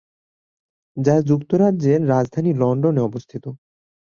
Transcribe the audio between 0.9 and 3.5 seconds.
যা যুক্তরাজ্যের রাজধানী লন্ডনে অবস্থিত।